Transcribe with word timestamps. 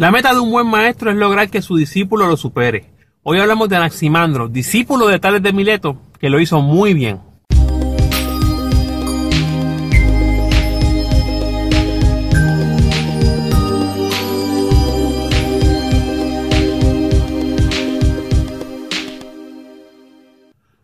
La 0.00 0.10
meta 0.10 0.32
de 0.32 0.40
un 0.40 0.50
buen 0.50 0.66
maestro 0.66 1.10
es 1.10 1.16
lograr 1.18 1.50
que 1.50 1.60
su 1.60 1.76
discípulo 1.76 2.26
lo 2.26 2.38
supere. 2.38 2.86
Hoy 3.22 3.38
hablamos 3.38 3.68
de 3.68 3.76
Anaximandro, 3.76 4.48
discípulo 4.48 5.06
de 5.06 5.18
Tales 5.18 5.42
de 5.42 5.52
Mileto, 5.52 6.00
que 6.18 6.30
lo 6.30 6.40
hizo 6.40 6.62
muy 6.62 6.94
bien. 6.94 7.20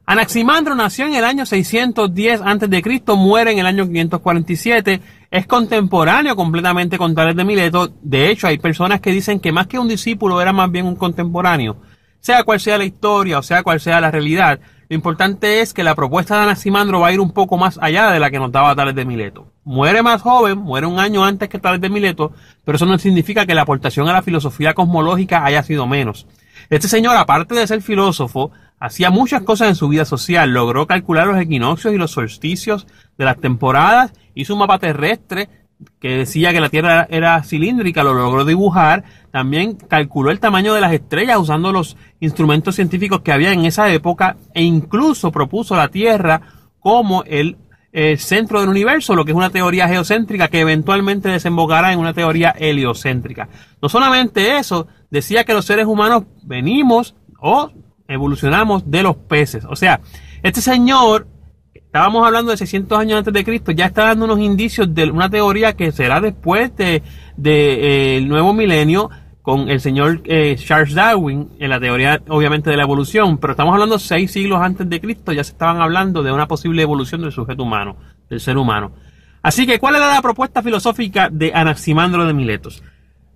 Anaximandro 0.04 0.74
nació 0.74 1.06
en 1.06 1.14
el 1.14 1.24
año 1.24 1.46
610 1.46 2.42
a.C., 2.42 3.00
muere 3.16 3.52
en 3.52 3.60
el 3.60 3.66
año 3.66 3.86
547, 3.86 5.00
es 5.30 5.46
contemporáneo 5.46 6.36
completamente 6.36 6.98
con 6.98 7.14
Tales 7.14 7.36
de 7.36 7.45
Mileto. 7.45 7.93
De 8.02 8.30
hecho, 8.30 8.46
hay 8.46 8.58
personas 8.58 9.00
que 9.00 9.11
dicen 9.11 9.40
que 9.40 9.52
más 9.52 9.66
que 9.66 9.79
un 9.79 9.88
discípulo 9.88 10.40
era 10.40 10.52
más 10.52 10.71
bien 10.71 10.86
un 10.86 10.96
contemporáneo. 10.96 11.76
Sea 12.21 12.44
cual 12.44 12.61
sea 12.61 12.79
la 12.79 12.85
historia 12.85 13.39
o 13.39 13.43
sea 13.43 13.62
cual 13.62 13.80
sea 13.80 14.00
la 14.00 14.11
realidad, 14.11 14.58
lo 14.89 14.94
importante 14.94 15.61
es 15.61 15.75
que 15.75 15.82
la 15.82 15.96
propuesta 15.96 16.36
de 16.36 16.43
Anaximandro 16.44 17.00
va 17.00 17.08
a 17.08 17.12
ir 17.12 17.18
un 17.18 17.32
poco 17.32 17.57
más 17.57 17.76
allá 17.82 18.12
de 18.12 18.21
la 18.21 18.30
que 18.30 18.39
nos 18.39 18.52
daba 18.52 18.76
Tales 18.76 18.94
de 18.94 19.04
Mileto. 19.04 19.52
Muere 19.64 20.00
más 20.00 20.22
joven, 20.22 20.58
muere 20.58 20.86
un 20.86 21.00
año 21.00 21.25
antes 21.25 21.49
que 21.49 21.58
Tales 21.58 21.80
de 21.80 21.88
Mileto, 21.88 22.32
pero 22.64 22.77
eso 22.77 22.86
no 22.86 22.96
significa 22.99 23.46
que 23.46 23.54
la 23.54 23.63
aportación 23.63 24.08
a 24.08 24.13
la 24.13 24.22
filosofía 24.22 24.74
cosmológica 24.74 25.44
haya 25.44 25.64
sido 25.64 25.88
menos. 25.88 26.29
Este 26.71 26.86
señor, 26.86 27.16
aparte 27.16 27.57
de 27.57 27.66
ser 27.66 27.82
filósofo, 27.82 28.52
hacía 28.79 29.11
muchas 29.11 29.43
cosas 29.43 29.68
en 29.68 29.75
su 29.75 29.89
vida 29.89 30.04
social. 30.04 30.50
Logró 30.53 30.86
calcular 30.86 31.26
los 31.26 31.40
equinoccios 31.40 31.94
y 31.94 31.98
los 31.98 32.11
solsticios 32.11 32.86
de 33.16 33.25
las 33.25 33.39
temporadas. 33.39 34.12
Hizo 34.34 34.55
un 34.55 34.61
mapa 34.61 34.78
terrestre 34.78 35.48
que 36.00 36.08
decía 36.16 36.52
que 36.52 36.61
la 36.61 36.69
Tierra 36.69 37.06
era 37.11 37.42
cilíndrica, 37.42 38.02
lo 38.02 38.14
logró 38.14 38.44
dibujar. 38.44 39.05
También 39.30 39.75
calculó 39.75 40.30
el 40.30 40.41
tamaño 40.41 40.75
de 40.75 40.80
las 40.80 40.92
estrellas 40.92 41.39
usando 41.39 41.72
los 41.72 41.97
instrumentos 42.20 42.74
científicos 42.74 43.20
que 43.20 43.32
había 43.32 43.52
en 43.52 43.64
esa 43.64 43.91
época 43.92 44.36
e 44.54 44.62
incluso 44.62 45.30
propuso 45.30 45.77
la 45.77 45.88
Tierra 45.88 46.41
como 46.80 47.24
el, 47.24 47.56
el 47.92 48.19
centro 48.19 48.60
del 48.60 48.69
universo, 48.69 49.14
lo 49.14 49.24
que 49.24 49.32
es 49.32 49.36
una 49.36 49.50
teoría 49.50 49.88
geocéntrica 49.88 50.48
que 50.48 50.60
eventualmente 50.60 51.28
desembocará 51.28 51.92
en 51.92 51.98
una 51.98 52.14
teoría 52.14 52.50
heliocéntrica. 52.50 53.48
No 53.82 53.88
solamente 53.88 54.58
eso, 54.58 54.86
decía 55.10 55.44
que 55.44 55.54
los 55.54 55.66
seres 55.66 55.86
humanos 55.86 56.24
venimos 56.42 57.14
o 57.38 57.70
evolucionamos 58.08 58.90
de 58.90 59.02
los 59.02 59.16
peces. 59.16 59.64
O 59.68 59.76
sea, 59.76 60.00
este 60.42 60.60
señor, 60.60 61.26
estábamos 61.74 62.26
hablando 62.26 62.50
de 62.50 62.56
600 62.56 62.98
años 62.98 63.18
antes 63.18 63.32
de 63.32 63.44
Cristo, 63.44 63.72
ya 63.72 63.86
está 63.86 64.06
dando 64.06 64.24
unos 64.24 64.40
indicios 64.40 64.94
de 64.94 65.10
una 65.10 65.30
teoría 65.30 65.74
que 65.74 65.92
será 65.92 66.20
después 66.20 66.74
del 66.76 67.02
de, 67.36 68.18
eh, 68.18 68.20
nuevo 68.22 68.52
milenio 68.52 69.10
con 69.42 69.68
el 69.68 69.80
señor 69.80 70.22
eh, 70.24 70.56
Charles 70.58 70.94
Darwin 70.94 71.50
en 71.60 71.70
la 71.70 71.78
teoría 71.78 72.20
obviamente 72.28 72.68
de 72.68 72.76
la 72.76 72.82
evolución, 72.82 73.38
pero 73.38 73.52
estamos 73.52 73.72
hablando 73.72 73.96
seis 73.98 74.32
siglos 74.32 74.60
antes 74.60 74.91
de 74.91 75.00
Cristo, 75.00 75.32
ya 75.32 75.44
se 75.44 75.52
estaban 75.52 75.80
hablando 75.80 76.24
de 76.24 76.32
una 76.32 76.48
posible 76.48 76.82
evolución 76.82 77.20
del 77.22 77.30
sujeto 77.30 77.62
humano, 77.62 77.96
del 78.28 78.41
ser 78.41 78.58
humano. 78.58 78.92
Así 79.42 79.64
que, 79.64 79.78
¿cuál 79.78 79.94
era 79.94 80.12
la 80.12 80.20
propuesta 80.20 80.60
filosófica 80.64 81.28
de 81.30 81.52
Anaximandro 81.54 82.26
de 82.26 82.34
Miletos? 82.34 82.82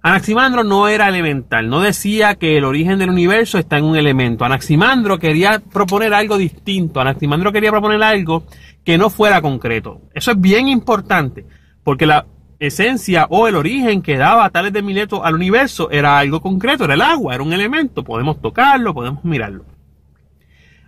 Anaximandro 0.03 0.65
no 0.65 0.89
era 0.89 1.09
elemental, 1.09 1.69
no 1.69 1.81
decía 1.81 2.37
que 2.37 2.57
el 2.57 2.65
origen 2.65 2.99
del 2.99 3.11
universo 3.11 3.59
está 3.59 3.77
en 3.77 3.85
un 3.85 3.97
elemento. 3.97 4.47
Anaximandro 4.47 5.19
quería 5.19 5.59
proponer 5.59 6.15
algo 6.15 6.39
distinto, 6.39 7.01
Anaximandro 7.01 7.53
quería 7.53 7.71
proponer 7.71 8.03
algo 8.03 8.45
que 8.83 8.97
no 8.97 9.11
fuera 9.11 9.43
concreto. 9.43 10.01
Eso 10.15 10.31
es 10.31 10.41
bien 10.41 10.69
importante, 10.69 11.45
porque 11.85 12.07
la 12.07 12.25
esencia 12.59 13.27
o 13.29 13.47
el 13.47 13.57
origen 13.57 14.01
que 14.01 14.17
daba 14.17 14.49
Tales 14.49 14.73
de 14.73 14.81
Mileto 14.81 15.23
al 15.23 15.35
universo 15.35 15.91
era 15.91 16.19
algo 16.19 16.41
concreto, 16.41 16.85
era 16.85 16.95
el 16.95 17.03
agua, 17.03 17.35
era 17.35 17.43
un 17.43 17.53
elemento, 17.53 18.03
podemos 18.03 18.41
tocarlo, 18.41 18.95
podemos 18.95 19.23
mirarlo. 19.23 19.67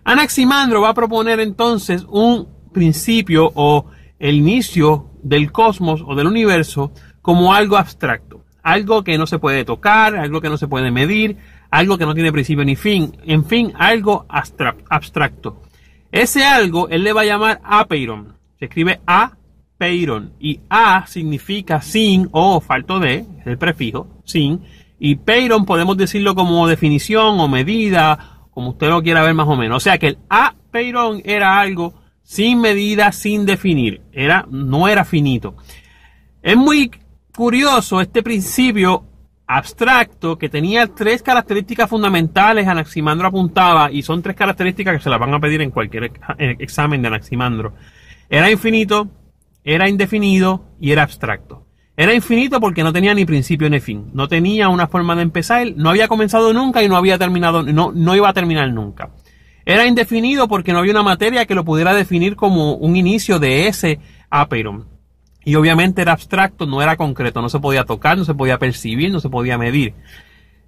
Anaximandro 0.05 0.81
va 0.81 0.89
a 0.89 0.95
proponer 0.95 1.39
entonces 1.39 2.03
un 2.09 2.47
principio 2.73 3.51
o 3.53 3.85
el 4.17 4.35
inicio 4.35 5.11
del 5.21 5.51
cosmos 5.51 6.03
o 6.03 6.15
del 6.15 6.25
universo 6.25 6.91
como 7.21 7.53
algo 7.53 7.77
abstracto 7.77 8.32
algo 8.63 9.03
que 9.03 9.17
no 9.17 9.27
se 9.27 9.37
puede 9.37 9.65
tocar, 9.65 10.15
algo 10.15 10.41
que 10.41 10.49
no 10.49 10.57
se 10.57 10.67
puede 10.67 10.89
medir, 10.89 11.37
algo 11.69 11.97
que 11.97 12.05
no 12.05 12.15
tiene 12.15 12.31
principio 12.31 12.63
ni 12.63 12.75
fin, 12.75 13.15
en 13.25 13.45
fin, 13.45 13.73
algo 13.75 14.25
abstracto. 14.29 15.61
Ese 16.11 16.45
algo 16.45 16.87
él 16.89 17.03
le 17.03 17.13
va 17.13 17.21
a 17.21 17.25
llamar 17.25 17.61
apeiron. 17.63 18.37
Se 18.57 18.65
escribe 18.65 19.01
apeiron 19.05 20.33
y 20.39 20.61
a 20.69 21.05
significa 21.05 21.81
sin 21.81 22.29
o 22.31 22.61
falto 22.61 22.99
de, 22.99 23.25
es 23.39 23.47
el 23.47 23.57
prefijo, 23.57 24.07
sin, 24.23 24.61
y 24.97 25.15
peiron 25.15 25.65
podemos 25.65 25.97
decirlo 25.97 26.33
como 26.33 26.67
definición 26.67 27.39
o 27.39 27.47
medida, 27.49 28.47
como 28.51 28.69
usted 28.69 28.87
lo 28.87 29.03
quiera 29.03 29.23
ver 29.23 29.33
más 29.33 29.47
o 29.47 29.57
menos. 29.57 29.77
O 29.77 29.79
sea 29.81 29.97
que 29.97 30.07
el 30.07 30.17
apeiron 30.29 31.21
era 31.25 31.59
algo 31.59 31.95
sin 32.21 32.61
medida, 32.61 33.11
sin 33.11 33.45
definir, 33.45 34.01
era, 34.13 34.45
no 34.49 34.87
era 34.87 35.03
finito. 35.03 35.55
Es 36.41 36.55
muy 36.55 36.91
curioso 37.35 37.99
este 38.01 38.23
principio 38.23 39.05
abstracto 39.45 40.37
que 40.37 40.49
tenía 40.49 40.87
tres 40.87 41.21
características 41.21 41.89
fundamentales, 41.89 42.67
Anaximandro 42.67 43.27
apuntaba, 43.27 43.91
y 43.91 44.01
son 44.01 44.21
tres 44.21 44.35
características 44.35 44.97
que 44.97 45.03
se 45.03 45.09
las 45.09 45.19
van 45.19 45.33
a 45.33 45.39
pedir 45.39 45.61
en 45.61 45.71
cualquier 45.71 46.11
examen 46.59 47.01
de 47.01 47.07
Anaximandro. 47.09 47.73
Era 48.29 48.49
infinito, 48.49 49.09
era 49.63 49.89
indefinido 49.89 50.65
y 50.79 50.91
era 50.91 51.03
abstracto. 51.03 51.67
Era 51.95 52.15
infinito 52.15 52.59
porque 52.59 52.83
no 52.83 52.91
tenía 52.91 53.13
ni 53.13 53.25
principio 53.25 53.69
ni 53.69 53.79
fin, 53.79 54.09
no 54.13 54.27
tenía 54.27 54.69
una 54.69 54.87
forma 54.87 55.15
de 55.15 55.21
empezar, 55.21 55.67
no 55.75 55.91
había 55.91 56.07
comenzado 56.07 56.51
nunca 56.51 56.81
y 56.81 56.89
no 56.89 56.97
había 56.97 57.19
terminado, 57.19 57.61
no, 57.61 57.91
no 57.93 58.15
iba 58.15 58.29
a 58.29 58.33
terminar 58.33 58.71
nunca. 58.73 59.11
Era 59.65 59.85
indefinido 59.85 60.47
porque 60.47 60.73
no 60.73 60.79
había 60.79 60.91
una 60.91 61.03
materia 61.03 61.45
que 61.45 61.53
lo 61.53 61.63
pudiera 61.63 61.93
definir 61.93 62.35
como 62.35 62.73
un 62.73 62.95
inicio 62.95 63.37
de 63.37 63.67
ese 63.67 63.99
aperon. 64.29 64.92
Y 65.45 65.55
obviamente 65.55 66.01
era 66.01 66.13
abstracto, 66.13 66.65
no 66.65 66.81
era 66.81 66.95
concreto, 66.95 67.41
no 67.41 67.49
se 67.49 67.59
podía 67.59 67.83
tocar, 67.83 68.17
no 68.17 68.25
se 68.25 68.33
podía 68.33 68.57
percibir, 68.59 69.11
no 69.11 69.19
se 69.19 69.29
podía 69.29 69.57
medir. 69.57 69.93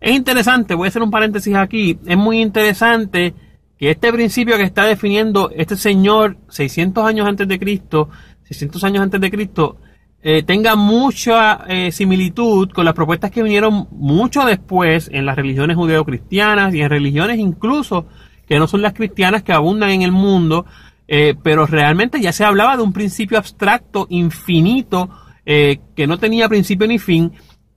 Es 0.02 0.16
interesante, 0.16 0.76
voy 0.76 0.88
a 0.88 0.90
hacer 0.90 1.02
un 1.02 1.12
paréntesis 1.12 1.56
aquí, 1.56 1.98
es 2.06 2.18
muy 2.18 2.42
interesante 2.42 3.34
que 3.78 3.92
este 3.92 4.12
principio 4.12 4.58
que 4.58 4.64
está 4.64 4.86
definiendo 4.86 5.50
este 5.56 5.76
señor 5.76 6.38
600 6.50 7.06
años 7.06 7.28
antes 7.28 7.48
de 7.48 7.60
Cristo, 7.60 8.10
600 8.44 8.84
años 8.84 9.04
antes 9.04 9.20
de 9.20 9.32
Cristo, 9.32 9.78
eh, 10.22 10.44
tenga 10.44 10.76
mucha 10.76 11.66
eh, 11.68 11.92
similitud 11.92 12.72
con 12.72 12.84
las 12.84 12.96
propuestas 12.96 13.30
que 13.32 13.44
vinieron 13.44 13.88
mucho 13.92 14.44
después 14.44 15.10
en 15.14 15.26
las 15.26 15.36
religiones 15.36 15.78
judeocristianas 15.78 16.74
y 16.74 16.82
en 16.82 16.90
religiones 16.90 17.38
incluso 17.38 18.08
que 18.48 18.58
no 18.58 18.68
son 18.68 18.82
las 18.82 18.94
cristianas 18.94 19.44
que 19.44 19.54
abundan 19.54 19.92
en 19.92 20.02
el 20.02 20.12
mundo, 20.12 20.66
eh, 21.08 21.36
pero 21.42 21.66
realmente 21.66 22.20
ya 22.20 22.32
se 22.32 22.44
hablaba 22.44 22.78
de 22.78 22.84
un 22.84 22.94
principio 22.94 23.38
abstracto, 23.38 24.08
infinito, 24.10 25.10
eh, 25.46 25.80
que 25.96 26.08
no 26.08 26.18
tenía 26.18 26.50
principio 26.50 26.88
ni 26.88 26.98
fin, 26.98 27.32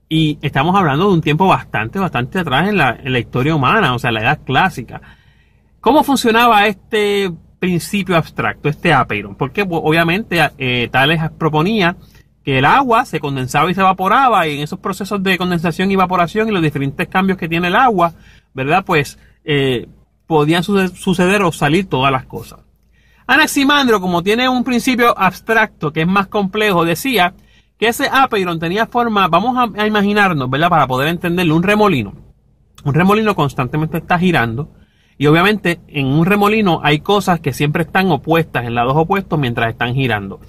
y 0.08 0.38
estamos 0.40 0.74
hablando 0.74 1.08
de 1.08 1.14
un 1.14 1.20
tiempo 1.20 1.46
bastante, 1.46 1.98
bastante 1.98 2.38
atrás 2.38 2.68
en 2.68 2.78
la, 2.78 2.98
en 3.02 3.12
la 3.12 3.18
historia 3.18 3.54
humana, 3.54 3.94
o 3.94 3.98
sea, 3.98 4.10
la 4.10 4.20
edad 4.20 4.40
clásica. 4.44 5.02
¿Cómo 5.80 6.02
funcionaba 6.02 6.66
este 6.66 7.30
principio 7.58 8.16
abstracto, 8.16 8.70
este 8.70 8.92
apeiron? 8.94 9.34
Porque 9.34 9.66
obviamente 9.68 10.40
eh, 10.56 10.88
Tales 10.90 11.20
proponía 11.36 11.96
que 12.42 12.58
el 12.58 12.64
agua 12.64 13.04
se 13.04 13.20
condensaba 13.20 13.70
y 13.70 13.74
se 13.74 13.82
evaporaba, 13.82 14.48
y 14.48 14.56
en 14.56 14.60
esos 14.60 14.78
procesos 14.78 15.22
de 15.22 15.36
condensación 15.36 15.90
y 15.90 15.94
evaporación 15.94 16.48
y 16.48 16.52
los 16.52 16.62
diferentes 16.62 17.06
cambios 17.08 17.36
que 17.36 17.48
tiene 17.48 17.68
el 17.68 17.76
agua, 17.76 18.14
¿verdad? 18.54 18.84
Pues 18.86 19.18
podían 20.26 20.62
suceder 20.62 21.42
o 21.42 21.52
salir 21.52 21.88
todas 21.88 22.12
las 22.12 22.24
cosas. 22.24 22.60
Anaximandro, 23.28 24.00
como 24.00 24.22
tiene 24.22 24.48
un 24.48 24.64
principio 24.64 25.16
abstracto 25.16 25.92
que 25.92 26.00
es 26.00 26.06
más 26.06 26.28
complejo, 26.28 26.86
decía 26.86 27.34
que 27.78 27.88
ese 27.88 28.08
apeiron 28.10 28.58
tenía 28.58 28.86
forma, 28.86 29.28
vamos 29.28 29.70
a, 29.76 29.86
imaginarnos, 29.86 30.48
¿verdad? 30.48 30.70
Para 30.70 30.86
poder 30.86 31.08
entenderlo, 31.08 31.54
un 31.54 31.62
remolino. 31.62 32.14
Un 32.84 32.94
remolino 32.94 33.36
constantemente 33.36 33.98
está 33.98 34.18
girando 34.18 34.70
y 35.18 35.26
obviamente 35.26 35.78
en 35.88 36.06
un 36.06 36.24
remolino 36.24 36.80
hay 36.82 37.00
cosas 37.00 37.38
que 37.40 37.52
siempre 37.52 37.82
están 37.82 38.10
opuestas, 38.10 38.64
en 38.64 38.74
lados 38.74 38.94
opuestos 38.96 39.38
mientras 39.38 39.68
están 39.68 39.94
girando. 39.94 40.40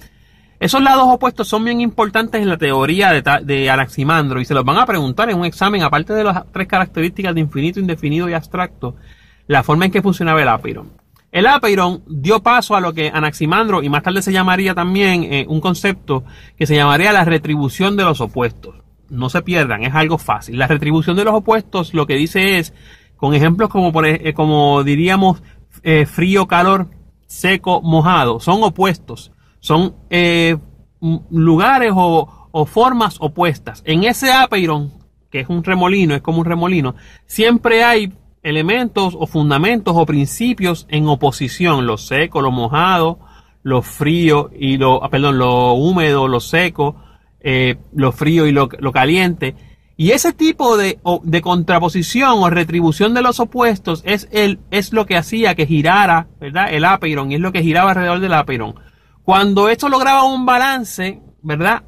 Esos 0.58 0.82
lados 0.82 1.04
opuestos 1.06 1.48
son 1.48 1.62
bien 1.62 1.82
importantes 1.82 2.40
en 2.40 2.48
la 2.48 2.56
teoría 2.56 3.12
de, 3.12 3.70
Anaximandro 3.70 4.40
y 4.40 4.46
se 4.46 4.54
los 4.54 4.64
van 4.64 4.78
a 4.78 4.86
preguntar 4.86 5.28
en 5.28 5.38
un 5.38 5.44
examen, 5.44 5.82
aparte 5.82 6.14
de 6.14 6.24
las 6.24 6.50
tres 6.50 6.66
características 6.66 7.34
de 7.34 7.40
infinito, 7.42 7.78
indefinido 7.78 8.26
y 8.30 8.32
abstracto, 8.32 8.96
la 9.48 9.62
forma 9.62 9.84
en 9.84 9.90
que 9.90 10.00
funcionaba 10.00 10.40
el 10.40 10.48
apeiron. 10.48 10.99
El 11.32 11.46
apeiron 11.46 12.02
dio 12.08 12.42
paso 12.42 12.74
a 12.74 12.80
lo 12.80 12.92
que 12.92 13.10
Anaximandro 13.12 13.82
y 13.82 13.88
más 13.88 14.02
tarde 14.02 14.22
se 14.22 14.32
llamaría 14.32 14.74
también 14.74 15.24
eh, 15.24 15.46
un 15.48 15.60
concepto 15.60 16.24
que 16.56 16.66
se 16.66 16.74
llamaría 16.74 17.12
la 17.12 17.24
retribución 17.24 17.96
de 17.96 18.04
los 18.04 18.20
opuestos. 18.20 18.76
No 19.08 19.28
se 19.28 19.42
pierdan, 19.42 19.82
es 19.84 19.94
algo 19.94 20.18
fácil. 20.18 20.58
La 20.58 20.66
retribución 20.66 21.16
de 21.16 21.24
los 21.24 21.34
opuestos 21.34 21.94
lo 21.94 22.06
que 22.06 22.14
dice 22.14 22.58
es, 22.58 22.74
con 23.16 23.34
ejemplos 23.34 23.68
como, 23.68 23.92
por, 23.92 24.06
eh, 24.06 24.34
como 24.34 24.82
diríamos 24.82 25.42
eh, 25.82 26.04
frío, 26.06 26.46
calor, 26.48 26.88
seco, 27.26 27.80
mojado, 27.80 28.40
son 28.40 28.62
opuestos, 28.64 29.30
son 29.60 29.94
lugares 31.30 31.92
o, 31.94 32.48
o 32.50 32.66
formas 32.66 33.16
opuestas. 33.20 33.82
En 33.86 34.02
ese 34.04 34.32
apeiron 34.32 35.00
que 35.30 35.40
es 35.40 35.48
un 35.48 35.62
remolino, 35.62 36.14
es 36.14 36.22
como 36.22 36.40
un 36.40 36.44
remolino, 36.44 36.96
siempre 37.26 37.84
hay 37.84 38.12
elementos 38.42 39.14
o 39.18 39.26
fundamentos 39.26 39.94
o 39.96 40.06
principios 40.06 40.86
en 40.88 41.08
oposición, 41.08 41.86
lo 41.86 41.98
seco, 41.98 42.40
lo 42.40 42.50
mojado, 42.50 43.18
lo 43.62 43.82
frío 43.82 44.50
y 44.58 44.78
lo, 44.78 45.04
ah, 45.04 45.10
perdón, 45.10 45.38
lo 45.38 45.74
húmedo, 45.74 46.28
lo 46.28 46.40
seco, 46.40 46.96
eh, 47.40 47.76
lo 47.94 48.12
frío 48.12 48.46
y 48.46 48.52
lo, 48.52 48.68
caliente. 48.68 49.54
Y 49.96 50.12
ese 50.12 50.32
tipo 50.32 50.78
de, 50.78 50.98
de, 51.24 51.42
contraposición 51.42 52.38
o 52.38 52.48
retribución 52.48 53.12
de 53.12 53.20
los 53.20 53.38
opuestos 53.38 54.02
es, 54.06 54.28
el, 54.32 54.60
es 54.70 54.94
lo 54.94 55.04
que 55.04 55.18
hacía 55.18 55.54
que 55.54 55.66
girara, 55.66 56.28
¿verdad? 56.40 56.72
El 56.72 56.86
apeiron 56.86 57.30
y 57.30 57.34
es 57.34 57.40
lo 57.40 57.52
que 57.52 57.62
giraba 57.62 57.90
alrededor 57.90 58.20
del 58.20 58.32
apeiron. 58.32 58.74
Cuando 59.22 59.68
esto 59.68 59.90
lograba 59.90 60.24
un 60.24 60.46
balance, 60.46 61.20
¿verdad? 61.42 61.82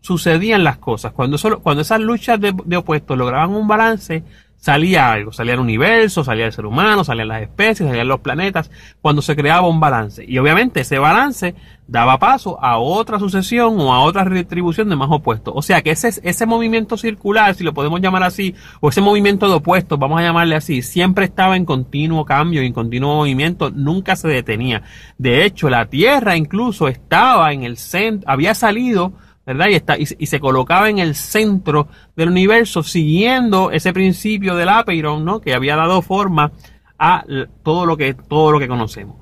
Sucedían 0.00 0.64
las 0.64 0.78
cosas. 0.78 1.12
Cuando, 1.12 1.36
solo, 1.36 1.60
cuando 1.60 1.82
esas 1.82 2.00
luchas 2.00 2.40
de, 2.40 2.54
de 2.64 2.76
opuestos 2.78 3.18
lograban 3.18 3.50
un 3.50 3.68
balance, 3.68 4.24
salía 4.64 5.12
algo, 5.12 5.30
salía 5.30 5.52
el 5.52 5.60
universo, 5.60 6.24
salía 6.24 6.46
el 6.46 6.52
ser 6.54 6.64
humano, 6.64 7.04
salían 7.04 7.28
las 7.28 7.42
especies, 7.42 7.86
salían 7.86 8.08
los 8.08 8.20
planetas, 8.20 8.70
cuando 9.02 9.20
se 9.20 9.36
creaba 9.36 9.68
un 9.68 9.78
balance. 9.78 10.24
Y 10.26 10.38
obviamente 10.38 10.80
ese 10.80 10.98
balance 10.98 11.54
daba 11.86 12.18
paso 12.18 12.58
a 12.64 12.78
otra 12.78 13.18
sucesión 13.18 13.78
o 13.78 13.92
a 13.92 14.00
otra 14.00 14.24
retribución 14.24 14.88
de 14.88 14.96
más 14.96 15.10
opuestos. 15.10 15.52
O 15.54 15.60
sea 15.60 15.82
que 15.82 15.90
ese, 15.90 16.08
ese 16.22 16.46
movimiento 16.46 16.96
circular, 16.96 17.54
si 17.54 17.62
lo 17.62 17.74
podemos 17.74 18.00
llamar 18.00 18.22
así, 18.22 18.54
o 18.80 18.88
ese 18.88 19.02
movimiento 19.02 19.48
de 19.48 19.56
opuestos, 19.56 19.98
vamos 19.98 20.18
a 20.18 20.22
llamarle 20.22 20.56
así, 20.56 20.80
siempre 20.80 21.26
estaba 21.26 21.58
en 21.58 21.66
continuo 21.66 22.24
cambio 22.24 22.62
y 22.62 22.66
en 22.66 22.72
continuo 22.72 23.16
movimiento, 23.16 23.70
nunca 23.70 24.16
se 24.16 24.28
detenía. 24.28 24.80
De 25.18 25.44
hecho, 25.44 25.68
la 25.68 25.90
Tierra 25.90 26.38
incluso 26.38 26.88
estaba 26.88 27.52
en 27.52 27.64
el 27.64 27.76
centro, 27.76 28.30
había 28.30 28.54
salido 28.54 29.12
¿verdad? 29.46 29.66
Y, 29.70 29.74
está, 29.74 29.96
y, 29.98 30.06
se 30.06 30.40
colocaba 30.40 30.88
en 30.88 30.98
el 30.98 31.14
centro 31.14 31.88
del 32.16 32.28
universo 32.30 32.82
siguiendo 32.82 33.70
ese 33.70 33.92
principio 33.92 34.54
del 34.56 34.68
Apeiron, 34.68 35.24
¿no? 35.24 35.40
Que 35.40 35.54
había 35.54 35.76
dado 35.76 36.02
forma 36.02 36.52
a 36.98 37.24
todo 37.62 37.86
lo 37.86 37.96
que, 37.96 38.14
todo 38.14 38.52
lo 38.52 38.58
que 38.58 38.68
conocemos. 38.68 39.16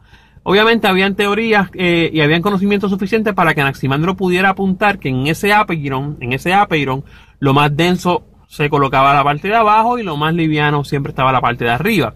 Obviamente 0.44 0.88
habían 0.88 1.14
teorías 1.14 1.70
eh, 1.74 2.10
y 2.12 2.20
habían 2.20 2.42
conocimientos 2.42 2.90
suficientes 2.90 3.32
para 3.32 3.54
que 3.54 3.60
Anaximandro 3.60 4.16
pudiera 4.16 4.50
apuntar 4.50 4.98
que 4.98 5.08
en 5.08 5.28
ese 5.28 5.52
Apeiron, 5.52 6.16
en 6.20 6.32
ese 6.32 6.52
Apeiron, 6.52 7.04
lo 7.38 7.54
más 7.54 7.76
denso 7.76 8.24
se 8.48 8.68
colocaba 8.68 9.14
la 9.14 9.24
parte 9.24 9.48
de 9.48 9.54
abajo 9.54 9.98
y 9.98 10.02
lo 10.02 10.16
más 10.16 10.34
liviano 10.34 10.84
siempre 10.84 11.10
estaba 11.10 11.32
la 11.32 11.40
parte 11.40 11.64
de 11.64 11.70
arriba. 11.70 12.14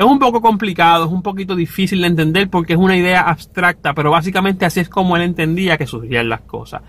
Es 0.00 0.06
un 0.06 0.18
poco 0.18 0.40
complicado, 0.40 1.04
es 1.04 1.12
un 1.12 1.20
poquito 1.20 1.54
difícil 1.54 2.00
de 2.00 2.06
entender 2.06 2.48
porque 2.48 2.72
es 2.72 2.78
una 2.78 2.96
idea 2.96 3.20
abstracta, 3.20 3.92
pero 3.92 4.10
básicamente 4.10 4.64
así 4.64 4.80
es 4.80 4.88
como 4.88 5.14
él 5.14 5.20
entendía 5.20 5.76
que 5.76 5.86
surgían 5.86 6.30
las 6.30 6.40
cosas. 6.40 6.80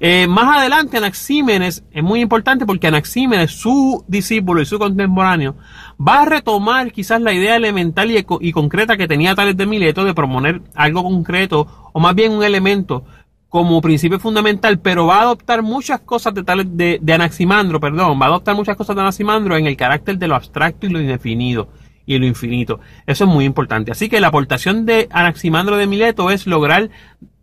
Eh, 0.00 0.26
más 0.26 0.58
adelante, 0.58 0.96
Anaxímenes 0.96 1.84
es 1.92 2.02
muy 2.02 2.20
importante 2.20 2.66
porque 2.66 2.88
Anaxímenes, 2.88 3.52
su 3.52 4.04
discípulo 4.08 4.60
y 4.60 4.66
su 4.66 4.80
contemporáneo, 4.80 5.54
va 5.96 6.22
a 6.22 6.24
retomar 6.24 6.90
quizás 6.90 7.20
la 7.20 7.32
idea 7.32 7.54
elemental 7.54 8.10
y, 8.10 8.50
concreta 8.50 8.96
que 8.96 9.06
tenía 9.06 9.36
Tales 9.36 9.56
de 9.56 9.64
Mileto 9.64 10.04
de 10.04 10.12
proponer 10.12 10.60
algo 10.74 11.04
concreto 11.04 11.68
o 11.92 12.00
más 12.00 12.16
bien 12.16 12.32
un 12.32 12.42
elemento 12.42 13.04
como 13.48 13.80
principio 13.80 14.18
fundamental, 14.18 14.80
pero 14.80 15.06
va 15.06 15.18
a 15.18 15.22
adoptar 15.22 15.62
muchas 15.62 16.00
cosas 16.00 16.34
de, 16.34 16.42
Tales 16.42 16.66
de, 16.70 16.98
de 17.00 17.12
Anaximandro, 17.12 17.78
perdón, 17.78 18.20
va 18.20 18.26
a 18.26 18.30
adoptar 18.30 18.56
muchas 18.56 18.76
cosas 18.76 18.96
de 18.96 19.02
Anaximandro 19.02 19.56
en 19.56 19.68
el 19.68 19.76
carácter 19.76 20.18
de 20.18 20.26
lo 20.26 20.34
abstracto 20.34 20.86
y 20.86 20.90
lo 20.90 21.00
indefinido 21.00 21.68
y 22.06 22.18
lo 22.18 22.26
infinito. 22.26 22.80
Eso 23.06 23.24
es 23.24 23.30
muy 23.30 23.44
importante. 23.44 23.90
Así 23.90 24.08
que 24.08 24.20
la 24.20 24.28
aportación 24.28 24.86
de 24.86 25.08
Anaximandro 25.10 25.76
de 25.76 25.86
Mileto 25.86 26.30
es 26.30 26.46
lograr 26.46 26.88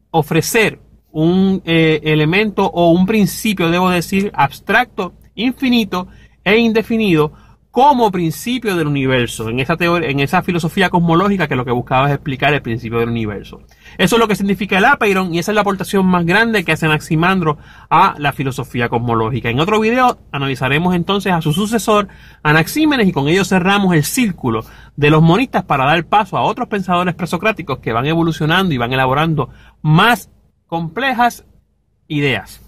ofrecer 0.10 0.80
un 1.12 1.62
eh, 1.65 2.00
elemento 2.04 2.65
o 2.65 2.92
un 2.92 3.06
principio, 3.06 3.69
debo 3.69 3.89
decir, 3.89 4.31
abstracto, 4.33 5.13
infinito 5.36 6.07
e 6.44 6.57
indefinido 6.57 7.33
como 7.73 8.11
principio 8.11 8.75
del 8.75 8.85
universo, 8.85 9.49
en 9.49 9.59
esa 9.59 9.75
teoría, 9.75 10.07
en 10.07 10.19
esa 10.19 10.43
filosofía 10.43 10.91
cosmológica 10.91 11.47
que 11.47 11.55
lo 11.55 11.65
que 11.65 11.71
buscaba 11.71 12.07
es 12.07 12.13
explicar 12.13 12.53
el 12.53 12.61
principio 12.61 12.99
del 12.99 13.09
universo. 13.09 13.61
Eso 13.97 14.15
es 14.15 14.19
lo 14.19 14.27
que 14.27 14.35
significa 14.35 14.77
el 14.77 14.85
Apeiron 14.85 15.33
y 15.33 15.39
esa 15.39 15.49
es 15.49 15.55
la 15.55 15.61
aportación 15.61 16.05
más 16.05 16.23
grande 16.23 16.63
que 16.63 16.73
hace 16.73 16.85
Anaximandro 16.85 17.57
a 17.89 18.13
la 18.19 18.31
filosofía 18.31 18.89
cosmológica. 18.89 19.49
En 19.49 19.59
otro 19.59 19.79
video 19.79 20.19
analizaremos 20.31 20.93
entonces 20.93 21.33
a 21.33 21.41
su 21.41 21.51
sucesor, 21.51 22.09
Anaxímenes, 22.43 23.07
y 23.07 23.11
con 23.11 23.27
ello 23.27 23.43
cerramos 23.43 23.95
el 23.95 24.03
círculo 24.03 24.63
de 24.95 25.09
los 25.09 25.23
monistas 25.23 25.63
para 25.63 25.85
dar 25.85 26.05
paso 26.05 26.37
a 26.37 26.43
otros 26.43 26.67
pensadores 26.67 27.15
presocráticos 27.15 27.79
que 27.79 27.91
van 27.91 28.05
evolucionando 28.05 28.75
y 28.75 28.77
van 28.77 28.93
elaborando 28.93 29.49
más 29.81 30.29
complejas 30.67 31.43
ideas. 32.07 32.62